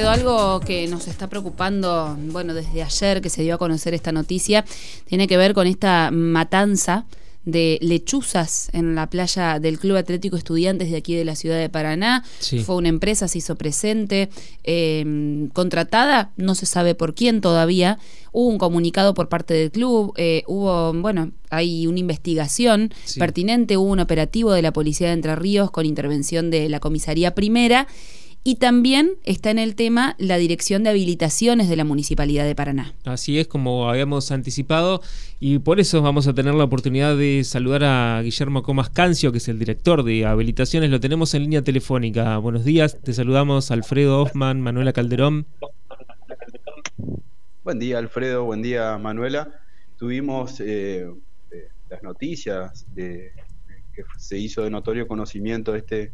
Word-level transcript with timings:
Alfredo, 0.00 0.10
algo 0.10 0.60
que 0.60 0.86
nos 0.86 1.08
está 1.08 1.28
preocupando, 1.28 2.16
bueno, 2.28 2.54
desde 2.54 2.82
ayer 2.82 3.20
que 3.20 3.28
se 3.28 3.42
dio 3.42 3.56
a 3.56 3.58
conocer 3.58 3.92
esta 3.92 4.12
noticia, 4.12 4.64
tiene 5.04 5.26
que 5.26 5.36
ver 5.36 5.52
con 5.52 5.66
esta 5.66 6.10
matanza 6.10 7.04
de 7.44 7.78
lechuzas 7.82 8.70
en 8.72 8.94
la 8.94 9.08
playa 9.08 9.58
del 9.58 9.78
Club 9.78 9.96
Atlético 9.96 10.36
Estudiantes 10.36 10.90
de 10.90 10.96
aquí 10.96 11.14
de 11.14 11.24
la 11.24 11.34
ciudad 11.34 11.58
de 11.58 11.68
Paraná. 11.68 12.24
Fue 12.64 12.76
una 12.76 12.88
empresa, 12.88 13.28
se 13.28 13.38
hizo 13.38 13.56
presente, 13.56 14.30
eh, 14.64 15.48
contratada, 15.52 16.30
no 16.36 16.54
se 16.54 16.66
sabe 16.66 16.94
por 16.94 17.14
quién 17.14 17.40
todavía. 17.42 17.98
Hubo 18.32 18.48
un 18.48 18.58
comunicado 18.58 19.12
por 19.12 19.28
parte 19.28 19.52
del 19.54 19.70
club, 19.70 20.14
eh, 20.16 20.44
hubo, 20.46 20.94
bueno, 20.94 21.32
hay 21.50 21.86
una 21.86 21.98
investigación 21.98 22.92
pertinente, 23.18 23.76
hubo 23.76 23.90
un 23.90 24.00
operativo 24.00 24.52
de 24.52 24.62
la 24.62 24.72
Policía 24.72 25.08
de 25.08 25.14
Entre 25.14 25.34
Ríos 25.36 25.70
con 25.70 25.84
intervención 25.84 26.50
de 26.50 26.68
la 26.68 26.80
Comisaría 26.80 27.34
Primera 27.34 27.86
y 28.42 28.56
también 28.56 29.12
está 29.24 29.50
en 29.50 29.58
el 29.58 29.74
tema 29.74 30.14
la 30.18 30.38
dirección 30.38 30.82
de 30.82 30.90
habilitaciones 30.90 31.68
de 31.68 31.76
la 31.76 31.84
Municipalidad 31.84 32.44
de 32.44 32.54
Paraná. 32.54 32.94
Así 33.04 33.38
es 33.38 33.46
como 33.46 33.90
habíamos 33.90 34.30
anticipado 34.30 35.02
y 35.40 35.58
por 35.58 35.78
eso 35.78 36.00
vamos 36.00 36.26
a 36.26 36.34
tener 36.34 36.54
la 36.54 36.64
oportunidad 36.64 37.16
de 37.16 37.44
saludar 37.44 37.84
a 37.84 38.22
Guillermo 38.22 38.62
Comas 38.62 38.88
Cancio, 38.88 39.30
que 39.32 39.38
es 39.38 39.48
el 39.48 39.58
director 39.58 40.02
de 40.04 40.24
habilitaciones. 40.24 40.90
Lo 40.90 41.00
tenemos 41.00 41.34
en 41.34 41.42
línea 41.42 41.62
telefónica. 41.62 42.38
Buenos 42.38 42.64
días, 42.64 42.98
te 43.02 43.12
saludamos 43.12 43.70
Alfredo 43.70 44.22
Hoffman, 44.22 44.60
Manuela 44.60 44.92
Calderón. 44.92 45.46
Buen 47.62 47.78
día 47.78 47.98
Alfredo, 47.98 48.44
buen 48.44 48.62
día 48.62 48.96
Manuela. 48.96 49.60
Tuvimos 49.98 50.60
eh, 50.60 51.06
eh, 51.50 51.68
las 51.90 52.02
noticias 52.02 52.86
de 52.94 53.32
que 53.94 54.04
se 54.16 54.38
hizo 54.38 54.62
de 54.62 54.70
notorio 54.70 55.06
conocimiento 55.06 55.74
este 55.74 56.12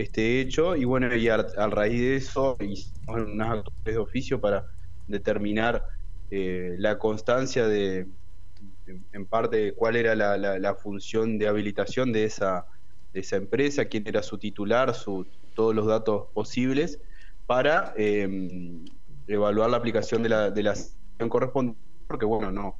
este 0.00 0.40
hecho 0.40 0.76
y 0.76 0.84
bueno, 0.84 1.14
y 1.14 1.28
a, 1.28 1.38
raíz 1.68 2.00
de 2.00 2.16
eso 2.16 2.56
hicimos 2.60 3.20
unas 3.22 3.58
acciones 3.58 3.84
de 3.84 3.98
oficio 3.98 4.40
para 4.40 4.66
determinar 5.06 5.84
eh, 6.30 6.76
la 6.78 6.98
constancia 6.98 7.66
de, 7.66 8.06
en 9.12 9.26
parte, 9.26 9.72
cuál 9.74 9.96
era 9.96 10.14
la, 10.14 10.74
función 10.74 11.38
de 11.38 11.48
habilitación 11.48 12.12
de 12.12 12.24
esa, 12.24 12.66
de 13.12 13.20
esa 13.20 13.36
empresa, 13.36 13.84
quién 13.84 14.06
era 14.06 14.22
su 14.22 14.38
titular, 14.38 14.94
su, 14.94 15.26
todos 15.54 15.74
los 15.74 15.86
datos 15.86 16.28
posibles 16.32 17.00
para 17.46 17.92
em, 17.96 18.84
evaluar 19.26 19.70
la 19.70 19.76
aplicación 19.76 20.22
de 20.22 20.28
la, 20.28 20.50
de 20.50 20.62
la 20.62 20.74
correspondiente, 21.28 21.80
porque 22.06 22.26
bueno, 22.26 22.50
no, 22.50 22.76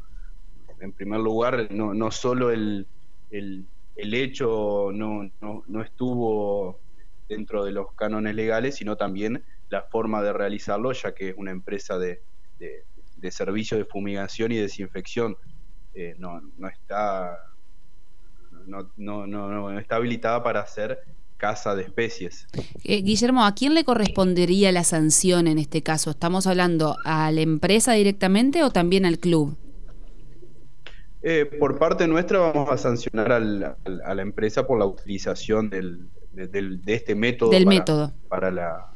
en 0.81 0.93
primer 0.93 1.21
lugar, 1.21 1.69
no, 1.71 1.93
no 1.93 2.11
solo 2.11 2.51
el, 2.51 2.87
el, 3.31 3.65
el 3.97 4.15
hecho 4.15 4.91
no, 4.93 5.31
no, 5.41 5.65
no 5.67 5.83
estuvo 5.83 6.79
dentro 7.31 7.65
de 7.65 7.71
los 7.71 7.93
cánones 7.95 8.35
legales, 8.35 8.75
sino 8.75 8.97
también 8.97 9.45
la 9.71 9.83
forma 9.83 10.21
de 10.21 10.33
realizarlo, 10.33 10.93
ya 10.93 11.15
que 11.15 11.31
es 11.31 11.35
una 11.39 11.53
empresa 11.53 11.97
de, 11.97 12.21
de, 12.59 13.31
servicios 13.31 13.79
de 13.79 13.85
fumigación 13.85 14.51
y 14.51 14.57
desinfección. 14.57 15.37
Eh, 15.95 16.17
no, 16.19 16.41
no, 16.59 16.69
está, 16.69 17.39
no, 18.67 18.91
no, 18.97 19.27
no, 19.27 19.79
está 19.79 19.97
habilitada 19.97 20.43
para 20.43 20.61
hacer 20.61 20.99
caza 21.37 21.75
de 21.77 21.85
especies. 21.85 22.49
Eh, 22.83 23.01
Guillermo, 23.03 23.45
¿a 23.45 23.55
quién 23.55 23.75
le 23.75 23.85
correspondería 23.85 24.73
la 24.73 24.83
sanción 24.83 25.47
en 25.47 25.59
este 25.59 25.83
caso? 25.83 26.11
¿Estamos 26.11 26.49
hablando 26.49 26.97
a 27.05 27.31
la 27.31 27.41
empresa 27.41 27.93
directamente 27.93 28.65
o 28.65 28.71
también 28.71 29.07
al 29.07 29.19
club? 29.19 29.57
Eh, 31.23 31.45
por 31.45 31.79
parte 31.79 32.09
nuestra 32.09 32.39
vamos 32.39 32.71
a 32.71 32.79
sancionar 32.79 33.31
al, 33.31 33.77
a 34.05 34.15
la 34.15 34.23
empresa 34.23 34.67
por 34.67 34.79
la 34.79 34.87
utilización 34.87 35.69
del, 35.71 36.09
de, 36.33 36.81
este 36.87 37.15
método. 37.15 37.51
Del 37.51 37.67
método. 37.67 38.13
Para 38.29 38.51
la, 38.51 38.87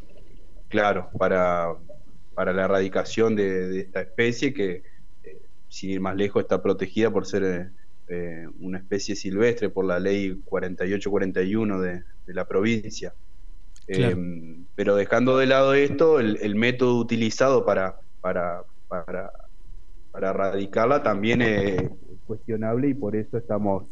claro, 0.69 1.09
para, 1.19 1.75
para 2.35 2.53
la 2.53 2.65
erradicación 2.65 3.37
de, 3.37 3.81
esta 3.81 4.01
especie 4.03 4.53
que, 4.53 4.83
eh, 5.25 5.39
sin 5.69 5.91
ir 5.91 6.01
más 6.01 6.17
lejos, 6.17 6.43
está 6.43 6.63
protegida 6.63 7.11
por 7.11 7.27
ser 7.27 7.71
eh, 8.09 8.49
una 8.61 8.79
especie 8.79 9.17
silvestre 9.17 9.69
por 9.69 9.85
la 9.85 9.99
ley 9.99 10.41
4841 10.45 11.81
de, 11.81 12.03
de 12.27 12.35
la 12.35 12.45
provincia. 12.47 13.13
Eh, 13.87 14.17
pero 14.75 14.97
dejando 14.97 15.37
de 15.37 15.47
lado 15.47 15.75
esto, 15.75 16.19
el, 16.19 16.55
método 16.55 16.97
utilizado 16.97 17.67
para, 17.67 18.01
para, 18.23 18.63
para, 18.89 19.31
para 20.11 20.31
erradicarla 20.31 21.03
también 21.03 21.43
es 21.43 21.91
cuestionable 22.27 22.89
y 22.89 22.95
por 22.95 23.15
eso 23.15 23.37
estamos 23.37 23.85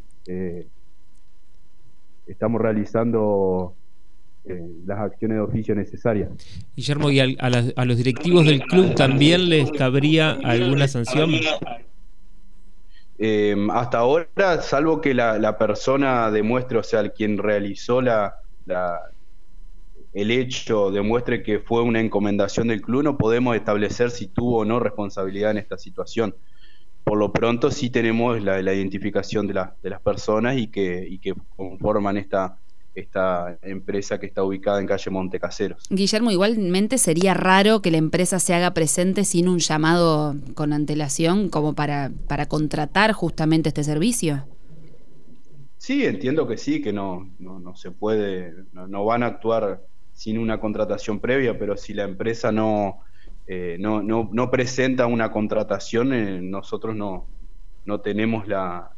estamos 2.27 2.61
realizando 2.61 3.75
eh, 4.45 4.61
las 4.85 4.99
acciones 4.99 5.37
de 5.37 5.41
oficio 5.41 5.75
necesarias. 5.75 6.29
Guillermo, 6.75 7.09
¿y 7.09 7.19
a, 7.19 7.85
los 7.85 7.97
directivos 7.97 8.45
del 8.45 8.61
club 8.61 8.93
también 8.95 9.49
les 9.49 9.71
cabría 9.71 10.31
alguna 10.43 10.87
sanción? 10.87 11.31
Eh, 13.19 13.55
hasta 13.71 13.99
ahora, 13.99 14.61
salvo 14.61 14.99
que 14.99 15.13
la, 15.13 15.57
persona 15.57 16.29
demuestre, 16.29 16.77
o 16.77 16.83
sea, 16.83 17.07
quien 17.09 17.37
realizó 17.37 18.01
la, 18.01 18.35
el 20.13 20.31
hecho 20.31 20.91
demuestre 20.91 21.41
que 21.41 21.59
fue 21.59 21.81
una 21.81 22.01
encomendación 22.01 22.67
del 22.67 22.81
club, 22.81 23.03
no 23.03 23.17
podemos 23.17 23.55
establecer 23.55 24.11
si 24.11 24.27
tuvo 24.27 24.59
o 24.59 24.65
no 24.65 24.79
responsabilidad 24.79 25.51
en 25.51 25.57
esta 25.57 25.77
situación 25.77 26.35
por 27.03 27.17
lo 27.17 27.31
pronto 27.31 27.71
sí 27.71 27.89
tenemos 27.89 28.41
la, 28.41 28.59
identificación 28.61 29.47
de, 29.47 29.53
de, 29.81 29.89
las 29.89 30.01
personas 30.01 30.57
y 30.57 30.67
que, 30.67 31.05
y 31.07 31.19
que 31.19 31.33
conforman 31.55 32.17
esta, 32.17 32.57
esta 32.95 33.57
empresa 33.61 34.19
que 34.19 34.25
está 34.25 34.43
ubicada 34.43 34.79
en 34.79 34.87
calle 34.87 35.09
Montecaseros. 35.11 35.83
Guillermo, 35.89 36.31
igualmente 36.31 36.97
sería 36.97 37.33
raro 37.33 37.81
que 37.81 37.91
la 37.91 37.97
empresa 37.97 38.39
se 38.39 38.53
haga 38.53 38.73
presente 38.73 39.25
sin 39.25 39.47
un 39.47 39.59
llamado 39.59 40.35
con 40.53 40.73
antelación 40.73 41.49
como 41.49 41.73
para, 41.73 42.11
para 42.27 42.47
contratar 42.47 43.13
justamente 43.13 43.69
este 43.69 43.83
servicio. 43.83 44.45
Sí, 45.77 46.05
entiendo 46.05 46.47
que 46.47 46.57
sí, 46.57 46.81
que 46.81 46.93
no, 46.93 47.29
no, 47.39 47.59
no 47.59 47.75
se 47.75 47.91
puede, 47.91 48.53
no 48.71 49.05
van 49.05 49.23
a 49.23 49.27
actuar 49.27 49.81
sin 50.13 50.37
una 50.37 50.59
contratación 50.59 51.19
previa, 51.19 51.57
pero 51.57 51.75
si 51.75 51.93
la 51.93 52.03
empresa 52.03 52.51
no, 52.51 52.99
eh, 53.47 53.77
no, 53.79 54.01
no, 54.01 54.29
no, 54.31 54.49
presenta 54.49 55.05
una 55.05 55.31
contratación, 55.31 56.13
eh, 56.13 56.41
nosotros 56.41 56.95
no, 56.95 57.27
no 57.85 57.99
tenemos 57.99 58.47
la, 58.47 58.91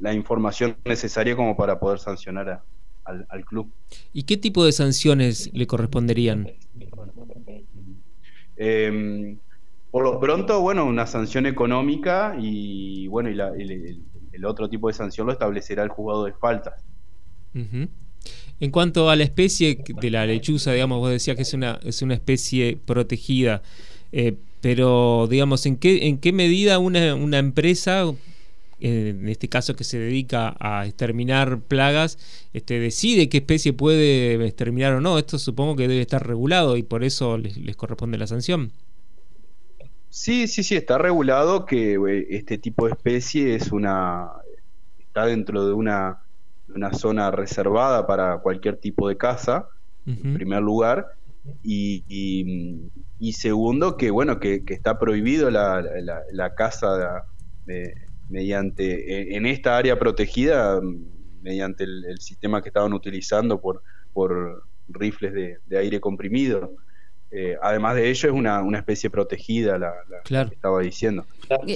la, 0.00 0.14
información 0.14 0.76
necesaria 0.84 1.36
como 1.36 1.56
para 1.56 1.78
poder 1.78 1.98
sancionar 1.98 2.62
al, 3.04 3.44
club. 3.44 3.70
¿Y 4.12 4.22
qué 4.22 4.36
tipo 4.36 4.64
de 4.64 4.72
sanciones 4.72 5.50
le 5.52 5.66
corresponderían? 5.66 6.48
Em, 8.56 9.38
por 9.90 10.04
lo 10.04 10.18
pronto, 10.20 10.60
bueno, 10.60 10.86
una 10.86 11.06
sanción 11.06 11.44
económica 11.46 12.36
y 12.38 13.08
bueno, 13.08 13.28
y 13.30 13.38
el, 14.32 14.44
otro 14.44 14.70
tipo 14.70 14.88
de 14.88 14.94
sanción 14.94 15.26
lo 15.26 15.32
establecerá 15.32 15.82
el 15.82 15.90
juzgado 15.90 16.24
de 16.24 16.32
faltas. 16.32 16.82
En 18.60 18.70
cuanto 18.70 19.08
a 19.08 19.16
la 19.16 19.24
especie 19.24 19.82
de 20.00 20.10
la 20.10 20.26
lechuza, 20.26 20.72
digamos, 20.72 20.98
vos 20.98 21.10
decías 21.10 21.36
que 21.36 21.42
es 21.42 21.54
una, 21.54 21.80
es 21.82 22.02
una 22.02 22.14
especie 22.14 22.78
protegida, 22.84 23.62
eh, 24.12 24.34
pero 24.60 25.26
digamos, 25.30 25.64
¿en 25.64 25.76
qué, 25.76 26.06
en 26.06 26.18
qué 26.18 26.32
medida 26.32 26.78
una, 26.78 27.14
una 27.14 27.38
empresa, 27.38 28.04
eh, 28.80 29.14
en 29.18 29.28
este 29.28 29.48
caso 29.48 29.76
que 29.76 29.84
se 29.84 29.98
dedica 29.98 30.56
a 30.60 30.86
exterminar 30.86 31.60
plagas, 31.60 32.18
este, 32.52 32.78
decide 32.78 33.30
qué 33.30 33.38
especie 33.38 33.72
puede 33.72 34.34
exterminar 34.46 34.92
o 34.92 35.00
no? 35.00 35.18
Esto 35.18 35.38
supongo 35.38 35.76
que 35.76 35.88
debe 35.88 36.02
estar 36.02 36.26
regulado 36.26 36.76
y 36.76 36.82
por 36.82 37.02
eso 37.02 37.38
les, 37.38 37.56
les 37.56 37.76
corresponde 37.76 38.18
la 38.18 38.26
sanción. 38.26 38.72
Sí, 40.10 40.48
sí, 40.48 40.64
sí, 40.64 40.74
está 40.74 40.98
regulado 40.98 41.64
que 41.64 41.94
eh, 41.94 42.26
este 42.30 42.58
tipo 42.58 42.86
de 42.86 42.92
especie 42.92 43.54
es 43.54 43.70
una 43.70 44.32
está 44.98 45.24
dentro 45.26 45.66
de 45.66 45.72
una 45.72 46.20
una 46.74 46.92
zona 46.92 47.30
reservada 47.30 48.06
para 48.06 48.38
cualquier 48.38 48.76
tipo 48.76 49.08
de 49.08 49.16
casa, 49.16 49.68
en 50.06 50.34
primer 50.34 50.62
lugar, 50.62 51.14
y, 51.62 52.04
y, 53.18 53.32
segundo, 53.32 53.96
que 53.96 54.10
bueno, 54.10 54.40
que, 54.40 54.62
está 54.66 54.98
prohibido 54.98 55.50
la, 55.50 55.84
la, 56.32 56.54
caza 56.54 57.24
mediante, 58.28 59.36
en 59.36 59.46
esta 59.46 59.76
área 59.76 59.98
protegida, 59.98 60.80
mediante 61.42 61.84
el, 61.84 62.18
sistema 62.20 62.62
que 62.62 62.68
estaban 62.68 62.92
utilizando 62.92 63.60
por, 63.60 63.82
por 64.12 64.64
rifles 64.88 65.60
de, 65.66 65.78
aire 65.78 66.00
comprimido. 66.00 66.74
Eh, 67.32 67.56
además 67.62 67.94
de 67.94 68.10
ello, 68.10 68.28
es 68.28 68.34
una, 68.34 68.60
una 68.60 68.78
especie 68.78 69.08
protegida, 69.08 69.78
la, 69.78 69.94
que 70.24 70.54
estaba 70.54 70.80
diciendo. 70.80 71.24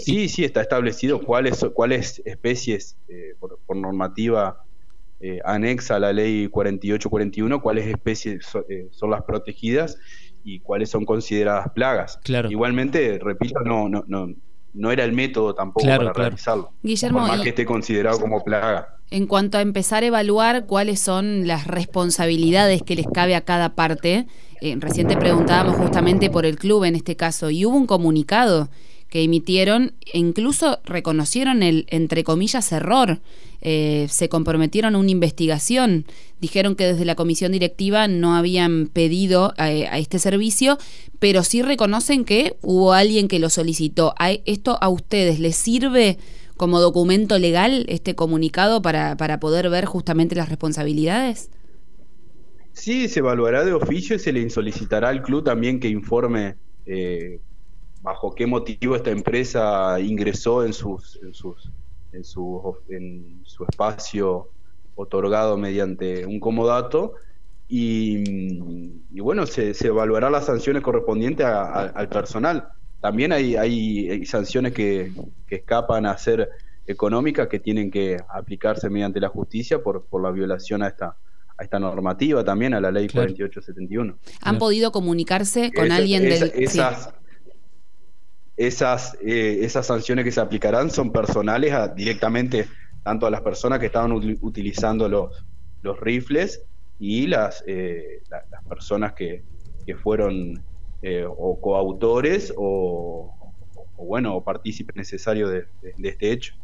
Sí, 0.01 0.29
sí, 0.29 0.45
está 0.45 0.61
establecido 0.61 1.21
cuáles, 1.23 1.65
cuáles 1.75 2.21
especies, 2.25 2.97
eh, 3.09 3.35
por, 3.39 3.59
por, 3.65 3.77
normativa 3.77 4.65
eh, 5.21 5.39
anexa 5.45 5.97
a 5.97 5.99
la 5.99 6.13
ley 6.13 6.49
4841 6.49 7.63
cuáles 7.63 7.87
especies 7.87 8.47
eh, 8.69 8.89
son 8.91 9.11
las 9.11 9.23
protegidas 9.23 9.99
y 10.45 10.61
cuáles 10.61 10.91
son 10.91 11.05
consideradas 11.05 11.69
plagas. 11.75 12.19
Igualmente, 12.51 13.19
repito, 13.23 13.61
no, 13.61 13.89
no, 13.89 14.05
no, 14.07 14.29
no 14.75 14.93
era 14.93 15.05
el 15.05 15.13
método 15.13 15.55
tampoco 15.55 15.87
para 15.87 16.13
realizarlo. 16.13 16.73
Guillermo, 16.83 17.21
por 17.21 17.29
más 17.29 17.41
que 17.41 17.49
esté 17.51 17.65
considerado 17.65 18.21
como 18.21 18.43
plaga. 18.45 18.99
En 19.11 19.27
cuanto 19.27 19.59
a 19.59 19.63
empezar 19.63 20.03
a 20.03 20.07
evaluar 20.07 20.67
cuáles 20.67 21.01
son 21.01 21.47
las 21.47 21.67
responsabilidades 21.67 22.83
que 22.83 22.97
les 22.97 23.07
cabe 23.07 23.37
a 23.37 23.43
cada 23.43 23.75
parte, 23.75 24.27
eh, 24.61 24.77
recién 24.79 25.07
te 25.07 25.17
preguntábamos 25.17 25.77
justamente 25.77 26.31
por 26.31 26.45
el 26.45 26.57
club 26.57 26.85
en 26.85 26.97
este 26.97 27.17
caso, 27.17 27.51
y 27.51 27.65
hubo 27.65 27.77
un 27.77 27.87
comunicado 27.87 28.69
que 29.15 29.23
emitieron 29.23 29.93
e 30.13 30.19
incluso 30.19 30.81
reconocieron 30.85 31.63
el, 31.63 31.87
entre 31.89 32.25
comillas, 32.25 32.73
error. 32.73 33.21
Eh, 33.61 34.09
se 34.11 34.29
comprometieron 34.29 34.97
a 34.97 34.99
una 34.99 35.13
investigación. 35.13 36.05
Dijeron 36.41 36.75
que 36.75 36.85
desde 36.87 37.05
la 37.05 37.15
comisión 37.15 37.53
directiva 37.53 38.09
no 38.09 38.35
habían 38.35 38.89
pedido 38.89 39.55
eh, 39.57 39.87
a 39.87 40.01
este 40.01 40.19
servicio, 40.19 40.79
pero 41.21 41.45
sí 41.45 41.63
reconocen 41.63 42.25
que 42.25 42.57
hubo 42.61 42.93
alguien 42.93 43.29
que 43.29 43.39
lo 43.39 43.51
solicitó. 43.51 44.17
¿Esto 44.47 44.79
a 44.81 44.89
ustedes 44.89 45.39
les 45.39 45.55
sirve 45.55 46.19
como 46.57 46.81
documento 46.81 47.39
legal 47.39 47.87
este 47.89 48.17
comunicado 48.17 48.83
para, 48.83 49.17
para 49.17 49.39
poder 49.39 49.71
ver 49.71 49.85
justamente 49.85 50.35
las 50.35 50.49
responsabilidades? 50.49 51.51
Sí, 52.73 53.07
se 53.07 53.21
evaluará 53.21 53.65
de 53.65 53.75
oficio 53.75 54.17
y 54.17 54.19
se 54.19 54.33
le 54.33 54.51
solicitará 54.51 55.11
al 55.11 55.23
club 55.23 55.45
también 55.45 55.79
que 55.79 55.87
informe 55.87 56.57
eh, 56.85 57.39
bajo 58.05 58.35
qué 58.35 58.47
motivo 58.47 58.95
esta 58.95 59.11
empresa 59.11 59.99
ingresó 59.99 60.63
en 60.63 60.75
sus, 60.75 61.19
en 61.23 61.33
sus 61.33 61.71
en 62.13 62.23
su, 62.23 62.77
en 62.91 63.41
su 63.45 63.65
espacio 63.65 64.51
otorgado 64.95 65.57
mediante 65.57 66.27
un 66.27 66.39
comodato 66.39 67.15
y, 67.67 68.93
bueno, 69.21 69.47
se, 69.47 69.73
evaluará 69.85 70.31
las 70.31 70.45
sanciones 70.45 70.83
correspondientes 70.83 71.47
al 71.47 72.09
personal. 72.11 72.69
También 73.01 73.33
hay, 73.33 73.57
hay, 73.57 74.25
sanciones 74.27 74.75
que, 74.75 75.11
escapan 75.49 76.05
a 76.07 76.17
ser 76.19 76.51
económicas 76.87 77.49
que 77.49 77.59
tienen 77.59 77.91
que 77.91 78.19
aplicarse 78.29 78.91
mediante 78.91 79.19
la 79.19 79.29
justicia 79.29 79.83
por, 79.83 80.05
por 80.05 80.23
la 80.23 80.31
violación 80.31 80.83
a 80.83 80.89
esta, 80.89 81.17
a 81.57 81.65
esta 81.65 81.79
normativa 81.79 82.45
también, 82.45 82.75
a 82.75 82.81
la 82.81 82.93
ley 82.93 83.09
4871. 83.09 84.19
¿Han 84.43 84.59
podido 84.59 84.93
comunicarse 84.93 85.73
con 85.73 85.91
alguien 85.91 86.23
del... 86.23 86.53
Esas, 86.55 87.15
esas, 88.57 89.17
eh, 89.25 89.61
esas 89.63 89.87
sanciones 89.87 90.25
que 90.25 90.33
se 90.33 90.41
aplicarán 90.41 90.91
son 90.91 91.11
personales 91.13 91.75
directamente 91.97 92.69
tanto 93.03 93.27
a 93.27 93.31
las 93.31 93.43
personas 93.43 93.81
que 93.81 93.87
estaban 93.87 94.13
utilizando 94.13 95.09
los, 95.09 95.45
los 95.83 96.01
rifles 96.01 96.63
y 96.99 97.27
las, 97.27 97.63
eh, 97.67 98.23
las 98.31 98.65
personas 98.65 99.13
que, 99.13 99.43
que 99.87 99.95
fueron 99.97 100.63
eh, 101.03 101.25
o 101.29 101.61
coautores 101.61 102.53
o, 102.57 103.31
bueno, 103.99 104.37
o 104.37 104.43
partícipes 104.43 104.97
necesarios 104.97 105.51
de, 105.51 105.67
este 106.03 106.33
hecho. 106.33 106.55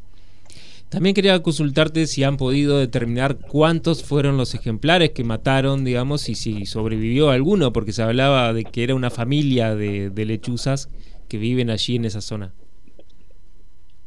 También 0.88 1.14
quería 1.14 1.40
consultarte 1.42 2.06
si 2.06 2.24
han 2.24 2.36
podido 2.36 2.78
determinar 2.78 3.36
cuántos 3.36 4.02
fueron 4.02 4.36
los 4.36 4.54
ejemplares 4.54 5.10
que 5.10 5.22
mataron, 5.22 5.84
digamos, 5.84 6.28
y 6.28 6.34
si 6.34 6.66
sobrevivió 6.66 7.30
alguno, 7.30 7.72
porque 7.72 7.92
se 7.92 8.02
hablaba 8.02 8.52
de 8.52 8.64
que 8.64 8.82
era 8.82 8.94
una 8.94 9.10
familia 9.10 9.76
de, 9.76 10.10
de 10.10 10.24
lechuzas 10.24 10.88
que 11.30 11.38
viven 11.38 11.70
allí 11.70 11.94
en 11.94 12.04
esa 12.04 12.20
zona? 12.20 12.52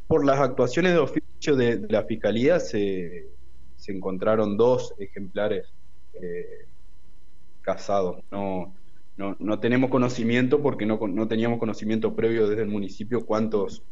Por 0.06 0.26
las 0.26 0.38
actuaciones 0.38 0.92
de 0.92 0.98
oficio 0.98 1.56
de, 1.56 1.80
la 1.88 2.04
Fiscalía 2.04 2.60
se, 2.60 3.26
se, 3.76 3.92
encontraron 3.92 4.58
dos 4.58 4.94
ejemplares 4.98 5.66
eh, 6.20 6.66
casados. 7.62 8.22
No, 8.30 8.74
no, 9.16 9.36
no, 9.38 9.58
tenemos 9.58 9.90
conocimiento 9.90 10.60
porque 10.60 10.84
no, 10.84 11.00
no 11.08 11.26
teníamos 11.26 11.58
conocimiento 11.58 12.14
previo 12.14 12.46
desde 12.46 12.62
el 12.62 12.68
municipio 12.68 13.24
cuántos 13.24 13.82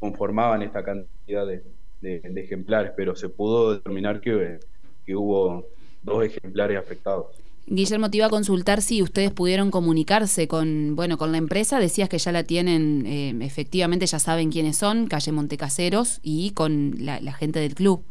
conformaban 0.00 0.62
esta 0.62 0.82
cantidad 0.82 1.46
de, 1.46 1.62
de, 2.00 2.40
ejemplares, 2.40 2.92
pero 2.96 3.14
se 3.14 3.28
pudo 3.28 3.74
determinar 3.74 4.20
que, 4.20 4.58
que 5.06 5.14
hubo 5.14 5.64
dos 6.02 6.24
ejemplares 6.24 6.76
afectados. 6.76 7.26
Guillermo, 7.70 8.10
te 8.10 8.16
iba 8.16 8.26
a 8.26 8.30
consultar 8.30 8.82
si 8.82 9.02
ustedes 9.02 9.30
pudieron 9.30 9.70
comunicarse 9.70 10.48
con, 10.48 10.96
bueno, 10.96 11.18
con 11.18 11.32
la 11.32 11.38
empresa. 11.38 11.78
Decías 11.78 12.08
que 12.08 12.18
ya 12.18 12.32
la 12.32 12.44
tienen, 12.44 13.04
eh, 13.06 13.34
efectivamente 13.40 14.06
ya 14.06 14.18
saben 14.18 14.50
quiénes 14.50 14.76
son, 14.76 15.06
calle 15.06 15.32
Montecaseros, 15.32 16.20
y 16.22 16.52
con 16.52 16.94
la, 16.98 17.20
gente 17.32 17.60
del 17.60 17.74
club. 17.74 18.02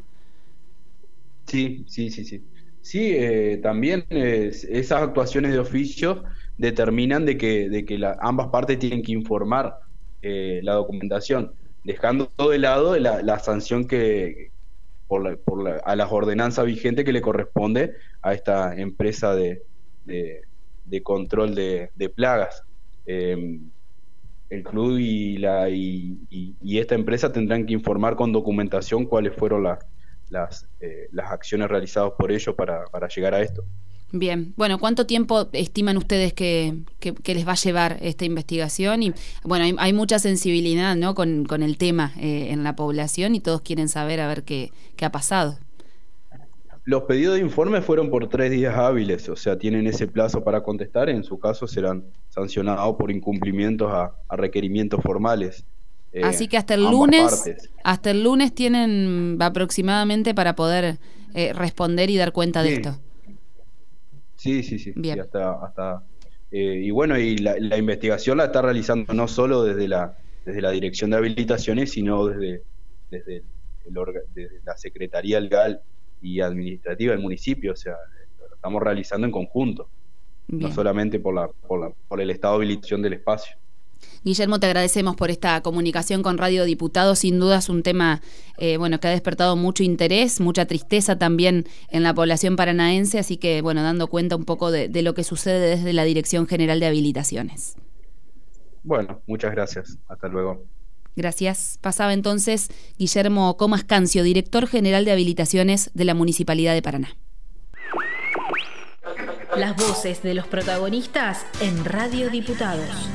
Sí, 1.48 1.86
sí, 1.88 2.12
sí, 2.12 2.24
sí. 2.24 2.44
Sí, 2.82 3.12
eh, 3.14 3.60
también 3.62 4.06
esas 4.10 5.02
actuaciones 5.02 5.52
de 5.52 5.60
oficio 5.60 6.24
determinan 6.58 7.26
de 7.26 7.38
que, 7.38 7.70
de 7.70 7.84
que 7.84 8.00
ambas 8.22 8.48
partes 8.48 8.80
tienen 8.80 9.02
que 9.02 9.12
informar 9.12 9.80
eh, 10.22 10.62
la 10.64 10.74
documentación, 10.74 11.52
dejando 11.84 12.28
todo 12.28 12.52
de 12.52 12.60
lado 12.60 12.98
la 12.98 13.40
sanción 13.40 13.88
que, 13.88 14.52
por 15.08 15.38
por 15.40 15.82
a 15.84 15.96
las 15.96 16.12
ordenanzas 16.12 16.66
vigentes 16.66 17.06
que 17.06 17.14
le 17.14 17.22
corresponde 17.22 17.96
a 18.22 18.34
esta 18.34 18.76
empresa 18.76 19.34
de, 19.36 19.64
de, 20.06 21.04
control 21.04 21.56
de, 21.56 22.12
plagas. 22.16 22.64
Em, 23.06 23.70
el 24.50 24.64
club 24.64 24.98
y, 24.98 25.38
la, 25.38 25.70
y, 25.70 26.18
y, 26.30 26.80
esta 26.80 26.96
empresa 26.96 27.32
tendrán 27.32 27.66
que 27.66 27.74
informar 27.74 28.16
con 28.16 28.32
documentación 28.32 29.06
cuáles 29.06 29.36
fueron 29.36 29.64
las, 30.30 30.68
eh, 30.80 31.10
las 31.12 31.32
acciones 31.32 31.68
realizadas 31.68 32.14
por 32.18 32.32
ellos 32.32 32.56
para, 32.56 32.86
para 32.86 33.08
llegar 33.08 33.34
a 33.34 33.42
esto. 33.42 33.66
Bien, 34.20 34.54
bueno, 34.56 34.80
¿cuánto 34.80 35.06
tiempo 35.06 35.50
estiman 35.52 35.98
ustedes 35.98 36.34
que, 36.34 36.74
les 37.26 37.48
va 37.48 37.52
a 37.52 37.56
llevar 37.56 37.98
esta 38.02 38.26
investigación? 38.26 39.04
Y 39.04 39.14
bueno, 39.44 39.78
hay, 39.78 39.94
mucha 39.94 40.20
sensibilidad 40.20 40.96
¿no? 40.96 41.16
con, 41.16 41.46
el 41.64 41.78
tema 41.78 42.14
eh, 42.20 42.48
en 42.52 42.64
la 42.64 42.76
población 42.76 43.36
y 43.36 43.40
todos 43.40 43.62
quieren 43.62 43.90
saber 43.90 44.20
a 44.20 44.28
ver 44.28 44.44
qué, 44.44 44.72
qué 44.96 45.06
ha 45.06 45.12
pasado. 45.12 45.58
Los 46.88 47.04
pedidos 47.04 47.36
de 47.36 47.42
informe 47.42 47.82
fueron 47.82 48.10
por 48.10 48.30
tres 48.30 48.50
días 48.50 48.74
hábiles, 48.78 49.28
o 49.28 49.36
sea, 49.36 49.58
tienen 49.58 49.88
ese 49.88 50.08
plazo 50.08 50.46
para 50.46 50.64
contestar. 50.64 51.10
En 51.10 51.22
su 51.26 51.38
caso 51.38 51.68
serán 51.68 52.06
sancionados 52.30 52.96
por 52.96 53.12
incumplimientos 53.12 53.92
a, 53.92 54.14
requerimientos 54.38 55.02
formales. 55.04 55.66
Eh, 56.14 56.22
Así 56.24 56.48
que 56.48 56.56
hasta 56.56 56.76
el 56.76 56.84
lunes, 56.84 57.44
hasta 57.84 58.12
el 58.12 58.24
lunes 58.24 58.56
tienen 58.56 59.38
aproximadamente 59.42 60.34
para 60.34 60.56
poder 60.56 60.98
eh, 61.34 61.52
responder 61.52 62.10
y 62.10 62.16
dar 62.16 62.32
cuenta 62.32 62.64
de 62.64 62.76
esto. 62.76 62.98
Sí, 64.38 64.64
sí, 64.64 64.80
sí. 64.80 64.94
hasta, 65.20 65.52
hasta 65.66 66.04
eh, 66.52 66.82
y 66.86 66.92
bueno, 66.92 67.18
y 67.18 67.38
la, 67.38 67.78
investigación 67.78 68.38
la 68.38 68.46
está 68.46 68.62
realizando 68.62 69.14
no 69.14 69.28
solo 69.28 69.64
desde 69.64 69.88
la, 69.88 70.16
desde 70.46 70.62
la 70.62 70.72
Dirección 70.72 71.10
de 71.10 71.18
Habilitaciones, 71.18 71.92
sino 71.92 72.28
desde, 72.28 72.64
desde, 73.10 73.44
la 74.66 74.78
Secretaría 74.78 75.40
Legal 75.40 75.82
y 76.22 76.42
Administrativa 76.42 77.14
del 77.14 77.22
municipio. 77.22 77.74
O 77.74 77.76
sea, 77.76 77.96
lo 78.40 78.56
estamos 78.56 78.82
realizando 78.82 79.26
en 79.26 79.32
conjunto, 79.32 79.90
no 80.48 80.72
solamente 80.72 81.20
por, 81.20 81.36
la, 81.36 81.48
por, 81.48 81.82
la, 81.82 81.92
por 82.08 82.22
el 82.22 82.30
estado 82.30 82.54
de 82.54 82.66
habilitación 82.66 83.02
del 83.02 83.14
espacio. 83.14 83.58
Guillermo, 84.24 84.60
te 84.60 84.66
agradecemos 84.68 85.16
por 85.16 85.32
esta 85.32 85.62
comunicación 85.62 86.24
con 86.24 86.38
Radio 86.38 86.66
Diputado. 86.66 87.16
Sin 87.16 87.40
duda 87.40 87.58
es 87.58 87.70
un 87.70 87.84
tema 87.84 88.22
eh, 88.58 88.78
bueno, 88.78 89.00
que 89.00 89.08
ha 89.08 89.12
despertado 89.12 89.56
mucho 89.56 89.84
interés, 89.84 90.40
mucha 90.40 90.66
tristeza 90.66 91.18
también 91.18 91.66
en 91.90 92.04
la 92.04 92.14
población 92.14 92.56
paranaense, 92.56 93.20
así 93.20 93.38
que 93.38 93.62
bueno, 93.62 93.84
dando 93.84 94.08
cuenta 94.08 94.36
un 94.36 94.46
poco 94.46 94.72
de, 94.72 94.90
lo 95.02 95.14
que 95.14 95.24
sucede 95.24 95.78
desde 95.78 95.94
la 95.94 96.04
Dirección 96.04 96.48
General 96.48 96.80
de 96.80 96.88
Habilitaciones. 96.88 97.76
Bueno, 98.84 99.22
muchas 99.28 99.52
gracias. 99.52 99.98
Hasta 100.08 100.28
luego. 100.28 100.64
Gracias. 101.16 101.80
Pasaba 101.82 102.14
entonces 102.14 102.70
Guillermo 102.98 103.58
Comas 103.58 103.84
Cancio, 103.84 104.24
director 104.24 104.68
general 104.68 105.04
de 105.04 105.12
habilitaciones 105.12 105.92
de 105.94 106.06
la 106.06 106.14
Municipalidad 106.14 106.74
de 106.74 106.82
Paraná. 106.82 107.18
Las 109.56 109.76
voces 109.76 110.22
de 110.22 110.36
los 110.36 110.46
protagonistas 110.48 111.46
en 111.62 111.84
Radio 111.86 112.30
Diputados. 112.30 113.10